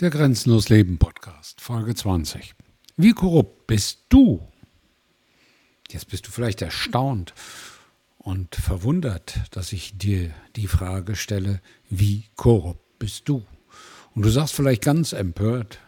Der 0.00 0.10
Grenzenlos 0.10 0.68
Leben 0.68 0.98
Podcast, 0.98 1.60
Folge 1.60 1.92
20. 1.92 2.54
Wie 2.96 3.14
korrupt 3.14 3.66
bist 3.66 3.98
du? 4.10 4.46
Jetzt 5.90 6.06
bist 6.08 6.24
du 6.24 6.30
vielleicht 6.30 6.62
erstaunt 6.62 7.34
und 8.18 8.54
verwundert, 8.54 9.40
dass 9.50 9.72
ich 9.72 9.98
dir 9.98 10.30
die 10.54 10.68
Frage 10.68 11.16
stelle, 11.16 11.60
wie 11.90 12.22
korrupt 12.36 13.00
bist 13.00 13.28
du? 13.28 13.44
Und 14.14 14.22
du 14.22 14.30
sagst 14.30 14.54
vielleicht 14.54 14.84
ganz 14.84 15.12
empört, 15.12 15.80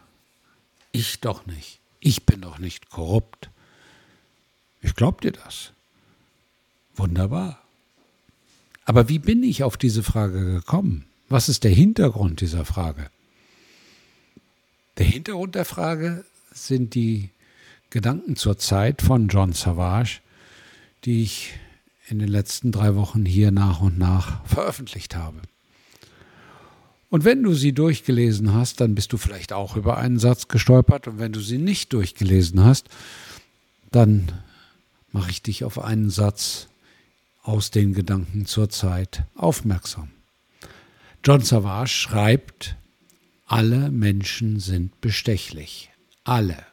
ich 0.91 1.21
doch 1.21 1.45
nicht. 1.45 1.79
Ich 2.01 2.25
bin 2.25 2.41
doch 2.41 2.59
nicht 2.59 2.89
korrupt. 2.89 3.49
Ich 4.81 4.93
glaub 4.93 5.21
dir 5.21 5.31
das. 5.31 5.71
Wunderbar. 6.95 7.61
Aber 8.83 9.07
wie 9.07 9.19
bin 9.19 9.41
ich 9.41 9.63
auf 9.63 9.77
diese 9.77 10.03
Frage 10.03 10.43
gekommen? 10.43 11.05
Was 11.29 11.47
ist 11.47 11.63
der 11.63 11.71
Hintergrund 11.71 12.41
dieser 12.41 12.65
Frage? 12.65 13.09
Der 15.01 15.09
Hintergrund 15.09 15.55
der 15.55 15.65
Frage 15.65 16.25
sind 16.53 16.93
die 16.93 17.31
Gedanken 17.89 18.35
zur 18.35 18.59
Zeit 18.59 19.01
von 19.01 19.29
John 19.29 19.51
Savage, 19.51 20.19
die 21.05 21.23
ich 21.23 21.53
in 22.07 22.19
den 22.19 22.27
letzten 22.27 22.71
drei 22.71 22.93
Wochen 22.93 23.25
hier 23.25 23.49
nach 23.49 23.81
und 23.81 23.97
nach 23.97 24.45
veröffentlicht 24.45 25.15
habe. 25.15 25.39
Und 27.09 27.25
wenn 27.25 27.41
du 27.41 27.55
sie 27.55 27.73
durchgelesen 27.73 28.53
hast, 28.53 28.79
dann 28.79 28.93
bist 28.93 29.11
du 29.11 29.17
vielleicht 29.17 29.53
auch 29.53 29.75
über 29.75 29.97
einen 29.97 30.19
Satz 30.19 30.49
gestolpert. 30.49 31.07
Und 31.07 31.17
wenn 31.17 31.33
du 31.33 31.39
sie 31.39 31.57
nicht 31.57 31.93
durchgelesen 31.93 32.63
hast, 32.63 32.87
dann 33.89 34.31
mache 35.11 35.31
ich 35.31 35.41
dich 35.41 35.63
auf 35.63 35.79
einen 35.79 36.11
Satz 36.11 36.67
aus 37.41 37.71
den 37.71 37.95
Gedanken 37.95 38.45
zur 38.45 38.69
Zeit 38.69 39.23
aufmerksam. 39.33 40.11
John 41.23 41.41
Savage 41.41 41.89
schreibt 41.89 42.75
alle 43.51 43.91
Menschen 43.91 44.61
sind 44.61 45.01
bestechlich. 45.01 45.89
Alle. 46.23 46.65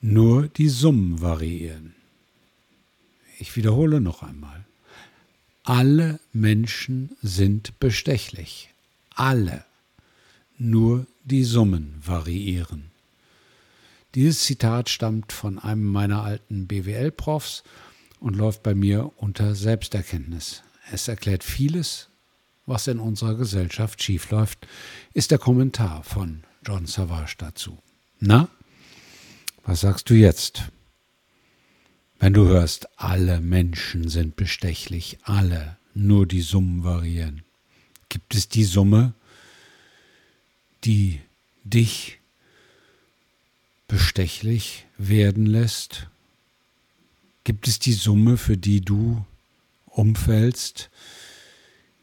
Nur 0.00 0.46
die 0.46 0.68
Summen 0.68 1.20
variieren. 1.20 1.96
Ich 3.40 3.56
wiederhole 3.56 4.00
noch 4.00 4.22
einmal. 4.22 4.64
Alle 5.64 6.20
Menschen 6.32 7.16
sind 7.22 7.80
bestechlich. 7.80 8.70
Alle. 9.16 9.64
Nur 10.58 11.08
die 11.24 11.42
Summen 11.42 12.00
variieren. 12.06 12.92
Dieses 14.14 14.44
Zitat 14.44 14.88
stammt 14.88 15.32
von 15.32 15.58
einem 15.58 15.86
meiner 15.86 16.22
alten 16.22 16.68
BWL-Profs 16.68 17.64
und 18.20 18.36
läuft 18.36 18.62
bei 18.62 18.76
mir 18.76 19.10
unter 19.16 19.56
Selbsterkenntnis. 19.56 20.62
Es 20.92 21.08
erklärt 21.08 21.42
vieles 21.42 22.10
was 22.66 22.86
in 22.86 22.98
unserer 22.98 23.34
Gesellschaft 23.34 24.02
schiefläuft, 24.02 24.66
ist 25.12 25.30
der 25.30 25.38
Kommentar 25.38 26.02
von 26.02 26.44
John 26.66 26.86
Savage 26.86 27.34
dazu. 27.38 27.78
Na, 28.20 28.48
was 29.64 29.80
sagst 29.80 30.08
du 30.10 30.14
jetzt? 30.14 30.70
Wenn 32.18 32.32
du 32.32 32.46
hörst, 32.46 32.88
alle 32.98 33.40
Menschen 33.40 34.08
sind 34.08 34.36
bestechlich, 34.36 35.18
alle, 35.24 35.76
nur 35.94 36.26
die 36.26 36.40
Summen 36.40 36.84
variieren. 36.84 37.42
Gibt 38.08 38.34
es 38.34 38.48
die 38.48 38.64
Summe, 38.64 39.14
die 40.84 41.20
dich 41.64 42.18
bestechlich 43.88 44.86
werden 44.96 45.46
lässt? 45.46 46.08
Gibt 47.44 47.68
es 47.68 47.78
die 47.78 47.92
Summe, 47.92 48.36
für 48.36 48.56
die 48.56 48.80
du 48.80 49.24
umfällst, 49.86 50.90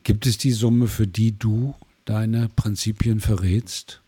Gibt 0.03 0.25
es 0.25 0.38
die 0.38 0.52
Summe, 0.52 0.88
für 0.88 1.07
die 1.07 1.38
du 1.38 1.75
deine 2.05 2.49
Prinzipien 2.49 3.19
verrätst? 3.19 4.02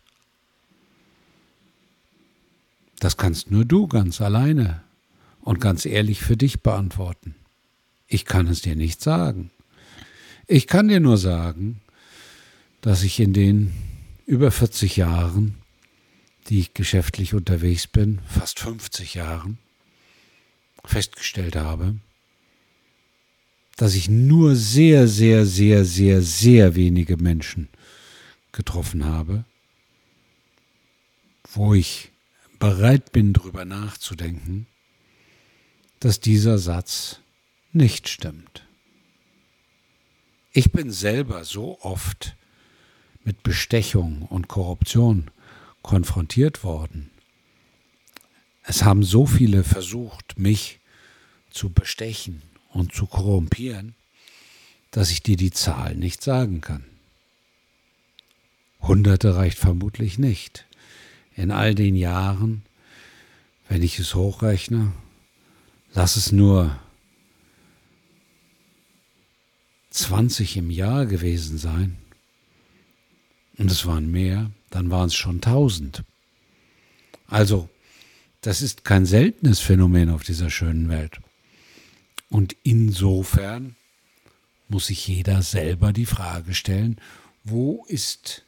Das 2.98 3.16
kannst 3.16 3.50
nur 3.50 3.64
du 3.64 3.86
ganz 3.86 4.20
alleine 4.20 4.82
und 5.42 5.60
ganz 5.60 5.84
ehrlich 5.86 6.20
für 6.20 6.36
dich 6.36 6.62
beantworten. 6.62 7.34
Ich 8.08 8.24
kann 8.24 8.46
es 8.46 8.62
dir 8.62 8.76
nicht 8.76 9.02
sagen. 9.02 9.50
Ich 10.46 10.66
kann 10.66 10.88
dir 10.88 11.00
nur 11.00 11.18
sagen, 11.18 11.80
dass 12.80 13.02
ich 13.02 13.20
in 13.20 13.32
den 13.32 13.72
über 14.26 14.50
40 14.50 14.96
Jahren, 14.96 15.56
die 16.48 16.60
ich 16.60 16.74
geschäftlich 16.74 17.34
unterwegs 17.34 17.86
bin, 17.86 18.20
fast 18.26 18.58
50 18.58 19.14
Jahren, 19.14 19.58
festgestellt 20.84 21.56
habe, 21.56 21.96
dass 23.76 23.94
ich 23.94 24.08
nur 24.08 24.54
sehr, 24.54 25.08
sehr, 25.08 25.46
sehr, 25.46 25.84
sehr, 25.84 26.22
sehr 26.22 26.74
wenige 26.74 27.16
Menschen 27.16 27.68
getroffen 28.52 29.04
habe, 29.04 29.44
wo 31.52 31.74
ich 31.74 32.12
bereit 32.58 33.12
bin, 33.12 33.32
darüber 33.32 33.64
nachzudenken, 33.64 34.66
dass 36.00 36.20
dieser 36.20 36.58
Satz 36.58 37.20
nicht 37.72 38.08
stimmt. 38.08 38.66
Ich 40.52 40.70
bin 40.70 40.92
selber 40.92 41.44
so 41.44 41.80
oft 41.80 42.36
mit 43.24 43.42
Bestechung 43.42 44.22
und 44.22 44.46
Korruption 44.46 45.30
konfrontiert 45.82 46.62
worden. 46.62 47.10
Es 48.62 48.84
haben 48.84 49.02
so 49.02 49.26
viele 49.26 49.64
versucht, 49.64 50.38
mich 50.38 50.78
zu 51.50 51.70
bestechen 51.70 52.42
und 52.74 52.92
zu 52.92 53.06
korrumpieren, 53.06 53.94
dass 54.90 55.10
ich 55.10 55.22
dir 55.22 55.36
die 55.36 55.50
Zahl 55.50 55.94
nicht 55.94 56.22
sagen 56.22 56.60
kann. 56.60 56.84
Hunderte 58.80 59.34
reicht 59.34 59.58
vermutlich 59.58 60.18
nicht. 60.18 60.66
In 61.34 61.50
all 61.50 61.74
den 61.74 61.96
Jahren, 61.96 62.62
wenn 63.68 63.82
ich 63.82 63.98
es 63.98 64.14
hochrechne, 64.14 64.92
lass 65.94 66.16
es 66.16 66.32
nur 66.32 66.78
20 69.90 70.56
im 70.58 70.70
Jahr 70.70 71.06
gewesen 71.06 71.56
sein. 71.56 71.96
Und 73.56 73.70
es 73.70 73.86
waren 73.86 74.10
mehr, 74.10 74.50
dann 74.70 74.90
waren 74.90 75.06
es 75.06 75.14
schon 75.14 75.36
1000. 75.36 76.02
Also, 77.28 77.68
das 78.40 78.60
ist 78.60 78.84
kein 78.84 79.06
seltenes 79.06 79.60
Phänomen 79.60 80.10
auf 80.10 80.24
dieser 80.24 80.50
schönen 80.50 80.88
Welt. 80.88 81.20
Und 82.34 82.56
insofern 82.64 83.76
muss 84.66 84.86
sich 84.86 85.06
jeder 85.06 85.42
selber 85.42 85.92
die 85.92 86.04
Frage 86.04 86.52
stellen, 86.52 87.00
wo 87.44 87.84
ist 87.86 88.44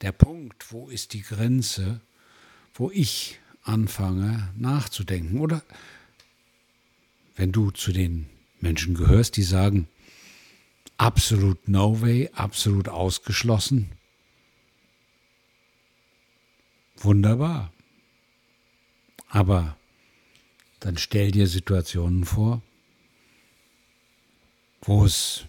der 0.00 0.12
Punkt, 0.12 0.72
wo 0.72 0.88
ist 0.88 1.12
die 1.12 1.20
Grenze, 1.20 2.00
wo 2.72 2.90
ich 2.90 3.38
anfange 3.62 4.48
nachzudenken. 4.56 5.38
Oder 5.38 5.62
wenn 7.34 7.52
du 7.52 7.70
zu 7.72 7.92
den 7.92 8.26
Menschen 8.60 8.94
gehörst, 8.94 9.36
die 9.36 9.42
sagen, 9.42 9.86
absolut 10.96 11.68
no 11.68 12.00
way, 12.00 12.30
absolut 12.32 12.88
ausgeschlossen, 12.88 13.92
wunderbar. 16.96 17.70
Aber 19.28 19.76
dann 20.80 20.96
stell 20.96 21.32
dir 21.32 21.46
Situationen 21.46 22.24
vor, 22.24 22.62
wo 24.86 25.04
es 25.04 25.44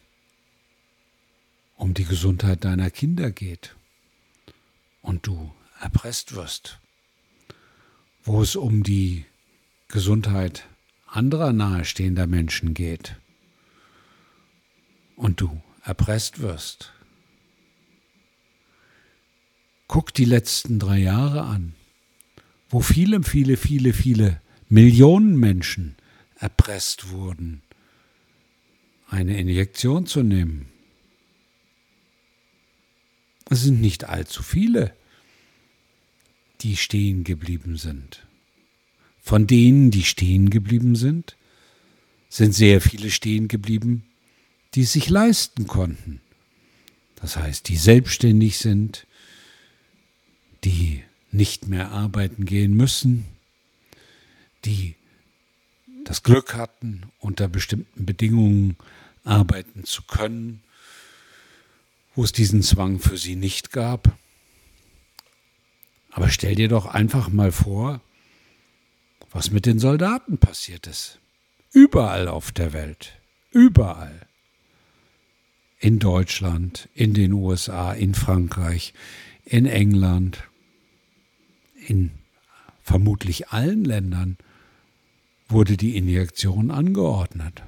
um 1.75 1.93
die 1.93 2.05
Gesundheit 2.05 2.65
deiner 2.65 2.89
Kinder 2.89 3.29
geht 3.29 3.75
und 5.03 5.27
du 5.27 5.53
erpresst 5.79 6.33
wirst, 6.33 6.79
wo 8.23 8.41
es 8.41 8.55
um 8.55 8.81
die 8.81 9.25
Gesundheit 9.89 10.67
anderer 11.05 11.53
nahestehender 11.53 12.25
Menschen 12.25 12.73
geht 12.73 13.15
und 15.15 15.39
du 15.39 15.61
erpresst 15.83 16.39
wirst. 16.39 16.93
Guck 19.87 20.15
die 20.15 20.25
letzten 20.25 20.79
drei 20.79 20.97
Jahre 20.97 21.43
an, 21.43 21.75
wo 22.69 22.81
viele, 22.81 23.22
viele, 23.22 23.55
viele, 23.55 23.93
viele 23.93 24.41
Millionen 24.67 25.37
Menschen 25.37 25.95
erpresst 26.40 27.09
wurden 27.09 27.61
eine 29.09 29.39
Injektion 29.39 30.05
zu 30.05 30.23
nehmen. 30.23 30.67
Es 33.49 33.63
sind 33.63 33.79
nicht 33.81 34.05
allzu 34.05 34.43
viele, 34.43 34.93
die 36.61 36.75
stehen 36.75 37.23
geblieben 37.23 37.77
sind. 37.77 38.25
Von 39.21 39.47
denen, 39.47 39.91
die 39.91 40.03
stehen 40.03 40.49
geblieben 40.49 40.95
sind, 40.95 41.35
sind 42.29 42.53
sehr 42.53 42.81
viele 42.81 43.09
stehen 43.09 43.47
geblieben, 43.47 44.03
die 44.73 44.81
es 44.81 44.93
sich 44.93 45.09
leisten 45.09 45.67
konnten. 45.67 46.21
Das 47.15 47.37
heißt, 47.37 47.67
die 47.69 47.77
selbstständig 47.77 48.57
sind, 48.57 49.07
die 50.63 51.03
nicht 51.31 51.67
mehr 51.67 51.91
arbeiten 51.91 52.45
gehen 52.45 52.75
müssen, 52.75 53.25
die 54.65 54.95
das 56.07 56.23
Glück 56.23 56.55
hatten, 56.55 57.11
unter 57.19 57.49
bestimmten 57.49 58.05
Bedingungen 58.05 58.77
arbeiten 59.25 59.83
zu 59.83 60.03
können, 60.03 60.63
wo 62.15 62.23
es 62.23 62.31
diesen 62.31 62.63
Zwang 62.63 62.99
für 62.99 63.17
sie 63.17 63.35
nicht 63.35 63.73
gab. 63.73 64.17
Aber 66.11 66.29
stell 66.29 66.55
dir 66.55 66.69
doch 66.69 66.85
einfach 66.85 67.27
mal 67.27 67.51
vor, 67.51 67.99
was 69.31 69.51
mit 69.51 69.65
den 69.65 69.79
Soldaten 69.79 70.37
passiert 70.37 70.87
ist. 70.87 71.19
Überall 71.73 72.29
auf 72.29 72.53
der 72.53 72.71
Welt. 72.71 73.19
Überall. 73.51 74.25
In 75.77 75.99
Deutschland, 75.99 76.87
in 76.95 77.13
den 77.13 77.33
USA, 77.33 77.91
in 77.91 78.15
Frankreich, 78.15 78.93
in 79.43 79.65
England, 79.65 80.41
in 81.75 82.11
vermutlich 82.81 83.49
allen 83.49 83.83
Ländern 83.83 84.37
wurde 85.49 85.78
die 85.78 85.96
Injektion 85.96 86.72
angeordnet. 86.72 87.64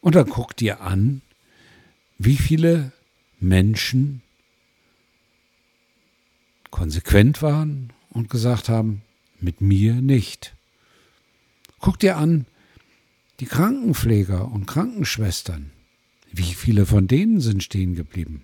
Und 0.00 0.14
dann 0.14 0.28
guck 0.28 0.56
dir 0.56 0.80
an, 0.80 1.22
wie 2.18 2.36
viele 2.36 2.92
Menschen 3.38 4.22
konsequent 6.70 7.42
waren 7.42 7.92
und 8.10 8.30
gesagt 8.30 8.68
haben, 8.68 9.02
mit 9.40 9.60
mir 9.60 9.94
nicht. 9.94 10.54
Guck 11.80 11.98
dir 11.98 12.16
an, 12.16 12.46
die 13.40 13.46
Krankenpfleger 13.46 14.50
und 14.50 14.66
Krankenschwestern, 14.66 15.72
wie 16.30 16.54
viele 16.54 16.86
von 16.86 17.08
denen 17.08 17.40
sind 17.40 17.62
stehen 17.62 17.94
geblieben? 17.94 18.42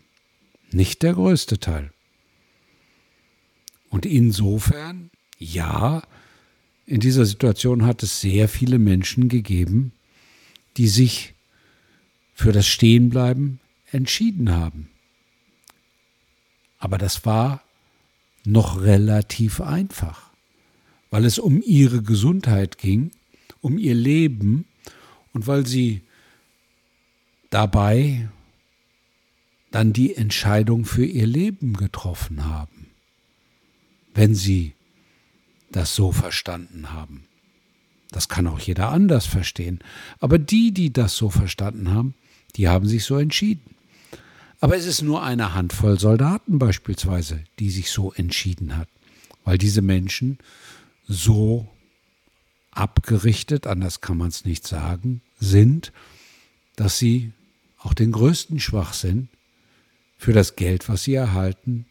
Nicht 0.71 1.03
der 1.03 1.15
größte 1.15 1.59
Teil. 1.59 1.93
Und 3.91 4.05
insofern, 4.05 5.11
ja, 5.39 6.03
in 6.89 7.01
dieser 7.01 7.27
Situation 7.27 7.85
hat 7.85 8.03
es 8.03 8.23
sehr 8.23 8.49
viele 8.49 8.79
Menschen 8.79 9.29
gegeben, 9.29 9.93
die 10.79 10.89
sich 10.89 11.35
für 12.33 12.51
das 12.51 12.67
Stehenbleiben 12.67 13.61
entschieden 13.93 14.51
haben. 14.51 14.89
Aber 16.79 16.97
das 16.97 17.27
war 17.27 17.63
noch 18.45 18.81
relativ 18.81 19.61
einfach, 19.61 20.31
weil 21.11 21.27
es 21.27 21.39
um 21.39 21.61
ihre 21.63 22.03
Gesundheit 22.03 22.79
ging, 22.79 23.11
um 23.61 23.77
ihr 23.77 23.95
Leben 23.95 24.65
und 25.35 25.47
weil 25.47 25.67
sie 25.67 26.01
dabei 27.51 28.31
dann 29.71 29.93
die 29.93 30.15
Entscheidung 30.15 30.87
für 30.87 31.05
ihr 31.05 31.27
Leben 31.27 31.75
getroffen 31.75 32.47
haben, 32.47 32.87
wenn 34.15 34.35
sie 34.35 34.73
das 35.71 35.95
so 35.95 36.13
verstanden 36.13 36.93
haben. 36.93 37.25
Das 38.11 38.29
kann 38.29 38.47
auch 38.47 38.59
jeder 38.59 38.91
anders 38.91 39.27
verstehen. 39.27 39.81
Aber 40.19 40.39
die, 40.39 40.73
die 40.73 40.93
das 40.93 41.17
so 41.17 41.31
verstanden 41.31 41.91
haben, 41.91 42.15
die 42.57 42.69
haben 42.69 42.87
sich 42.87 43.05
so 43.05 43.19
entschieden. 43.19 43.75
Aber 44.61 44.77
es 44.77 44.87
ist 44.87 45.03
nur 45.03 45.23
eine 45.23 45.55
Handvoll 45.55 46.01
Soldaten 46.01 46.59
beispielsweise, 46.59 47.45
die 47.59 47.71
sich 47.71 47.91
so 47.91 48.13
entschieden 48.13 48.77
hat, 48.77 48.89
weil 49.45 49.59
diese 49.59 49.83
Menschen 49.83 50.39
so 51.07 51.69
abgerichtet, 52.73 53.67
anders 53.67 54.01
kann 54.01 54.17
man 54.17 54.29
es 54.29 54.45
nicht 54.45 54.67
sagen, 54.67 55.21
sind, 55.39 55.93
dass 56.77 56.99
sie 56.99 57.33
auch 57.79 57.95
den 57.95 58.13
größten 58.13 58.59
Schwachsinn 58.59 59.29
für 60.17 60.33
das 60.33 60.57
Geld, 60.57 60.89
was 60.89 61.05
sie 61.05 61.15
erhalten, 61.15 61.87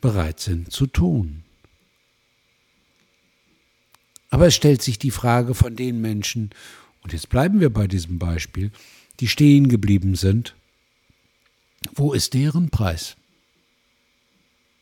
bereit 0.00 0.40
sind 0.40 0.72
zu 0.72 0.86
tun. 0.86 1.44
Aber 4.32 4.46
es 4.46 4.54
stellt 4.54 4.80
sich 4.80 4.98
die 4.98 5.10
Frage 5.10 5.54
von 5.54 5.76
den 5.76 6.00
Menschen, 6.00 6.50
und 7.02 7.12
jetzt 7.12 7.28
bleiben 7.28 7.60
wir 7.60 7.68
bei 7.68 7.86
diesem 7.86 8.18
Beispiel, 8.18 8.72
die 9.20 9.28
stehen 9.28 9.68
geblieben 9.68 10.14
sind, 10.14 10.56
wo 11.94 12.14
ist 12.14 12.32
deren 12.32 12.70
Preis? 12.70 13.16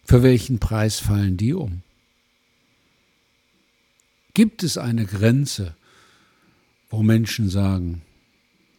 Für 0.05 0.23
welchen 0.23 0.61
Preis 0.61 1.01
fallen 1.01 1.37
die 1.37 1.53
um? 1.53 1.83
Gibt 4.35 4.63
es 4.63 4.79
eine 4.79 5.05
Grenze, 5.05 5.75
wo 6.89 7.03
Menschen 7.03 7.51
sagen, 7.51 8.03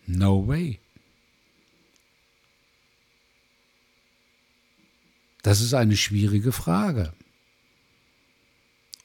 no 0.08 0.48
way? 0.48 0.80
Das 5.44 5.60
ist 5.60 5.74
eine 5.74 5.98
schwierige 5.98 6.54
Frage. 6.54 7.12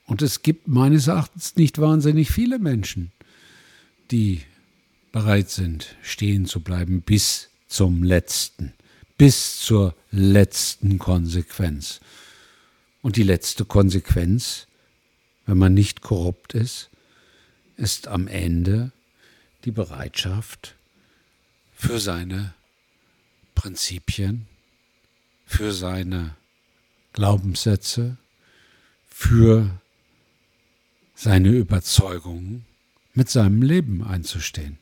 Und 0.06 0.23
es 0.23 0.43
gibt 0.43 0.69
meines 0.69 1.08
Erachtens 1.08 1.56
nicht 1.56 1.79
wahnsinnig 1.81 2.31
viele 2.31 2.58
Menschen, 2.58 3.12
die 4.11 4.43
bereit 5.12 5.50
sind, 5.50 5.97
stehen 6.03 6.47
zu 6.47 6.61
bleiben 6.61 7.03
bis 7.03 7.49
zum 7.69 8.03
letzten 8.03 8.73
bis 9.19 9.61
zur 9.61 9.94
letzten 10.11 10.99
Konsequenz. 10.99 12.00
Und 13.03 13.17
die 13.17 13.23
letzte 13.23 13.64
Konsequenz, 13.64 14.67
wenn 15.47 15.58
man 15.58 15.75
nicht 15.75 16.00
korrupt 16.00 16.55
ist, 16.55 16.91
ist 17.76 18.09
am 18.09 18.26
Ende 18.26 18.93
die 19.64 19.70
Bereitschaft 19.70 20.75
für 21.75 22.00
seine 22.00 22.55
Prinzipien, 23.55 24.47
für 25.47 25.73
seine 25.73 26.35
Glaubenssätze, 27.12 28.17
für 29.09 29.70
seine 31.16 31.48
Überzeugungen 31.48 32.66
mit 33.14 33.30
seinem 33.30 33.62
Leben 33.62 34.04
einzustehen. 34.04 34.78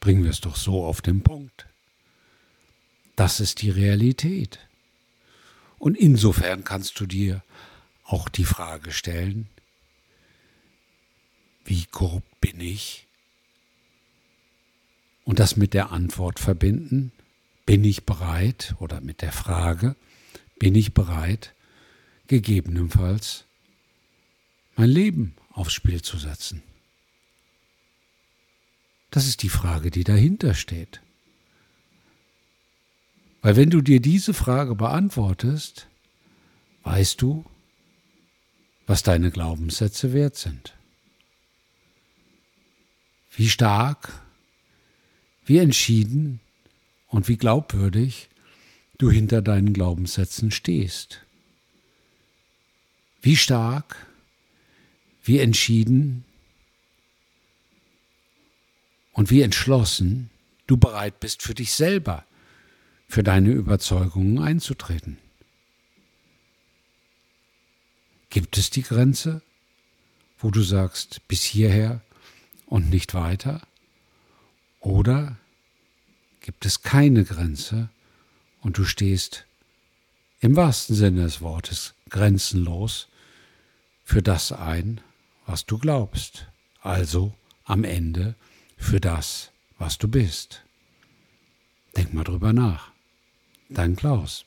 Bringen 0.00 0.24
wir 0.24 0.30
es 0.30 0.40
doch 0.40 0.56
so 0.56 0.84
auf 0.84 1.00
den 1.00 1.22
Punkt. 1.22 1.66
Das 3.14 3.38
ist 3.38 3.62
die 3.62 3.70
Realität. 3.70 4.58
Und 5.78 5.96
insofern 5.96 6.64
kannst 6.64 6.98
du 6.98 7.06
dir 7.06 7.42
auch 8.04 8.28
die 8.28 8.44
Frage 8.44 8.90
stellen, 8.90 9.48
wie 11.64 11.84
korrupt 11.86 12.40
bin 12.40 12.60
ich? 12.60 13.06
Und 15.24 15.38
das 15.38 15.56
mit 15.56 15.72
der 15.72 15.92
Antwort 15.92 16.40
verbinden, 16.40 17.12
bin 17.64 17.84
ich 17.84 18.04
bereit, 18.04 18.74
oder 18.80 19.00
mit 19.00 19.22
der 19.22 19.32
Frage, 19.32 19.94
bin 20.58 20.74
ich 20.74 20.92
bereit, 20.92 21.54
gegebenenfalls 22.26 23.44
mein 24.74 24.90
Leben 24.90 25.36
aufs 25.60 25.74
Spiel 25.74 26.02
zu 26.02 26.18
setzen? 26.18 26.62
Das 29.10 29.26
ist 29.26 29.42
die 29.42 29.48
Frage, 29.48 29.90
die 29.90 30.04
dahinter 30.04 30.54
steht. 30.54 31.00
Weil 33.42 33.56
wenn 33.56 33.70
du 33.70 33.80
dir 33.80 34.00
diese 34.00 34.34
Frage 34.34 34.74
beantwortest, 34.74 35.86
weißt 36.84 37.20
du, 37.20 37.44
was 38.86 39.02
deine 39.02 39.30
Glaubenssätze 39.30 40.12
wert 40.12 40.36
sind. 40.36 40.74
Wie 43.32 43.48
stark, 43.48 44.20
wie 45.44 45.58
entschieden 45.58 46.40
und 47.06 47.28
wie 47.28 47.36
glaubwürdig 47.36 48.28
du 48.98 49.10
hinter 49.10 49.42
deinen 49.42 49.72
Glaubenssätzen 49.72 50.50
stehst. 50.50 51.20
Wie 53.22 53.36
stark, 53.36 54.06
wie 55.22 55.38
entschieden 55.38 56.24
und 59.12 59.30
wie 59.30 59.42
entschlossen 59.42 60.30
du 60.66 60.76
bereit 60.76 61.20
bist 61.20 61.42
für 61.42 61.54
dich 61.54 61.72
selber 61.72 62.24
für 63.08 63.22
deine 63.22 63.50
Überzeugungen 63.50 64.38
einzutreten. 64.38 65.18
Gibt 68.30 68.56
es 68.56 68.70
die 68.70 68.82
Grenze, 68.82 69.42
wo 70.38 70.50
du 70.50 70.62
sagst, 70.62 71.26
bis 71.26 71.42
hierher 71.42 72.00
und 72.66 72.88
nicht 72.88 73.14
weiter? 73.14 73.60
Oder 74.78 75.36
gibt 76.40 76.64
es 76.64 76.82
keine 76.82 77.24
Grenze 77.24 77.90
und 78.60 78.78
du 78.78 78.84
stehst 78.84 79.44
im 80.40 80.54
wahrsten 80.56 80.94
Sinne 80.94 81.22
des 81.22 81.40
Wortes 81.40 81.94
grenzenlos 82.08 83.08
für 84.04 84.22
das 84.22 84.52
ein, 84.52 85.00
was 85.50 85.66
du 85.66 85.78
glaubst, 85.78 86.46
also 86.80 87.34
am 87.64 87.82
Ende 87.82 88.36
für 88.76 89.00
das, 89.00 89.50
was 89.78 89.98
du 89.98 90.06
bist. 90.06 90.62
Denk 91.96 92.14
mal 92.14 92.22
drüber 92.22 92.52
nach. 92.52 92.92
Dein 93.68 93.96
Klaus. 93.96 94.44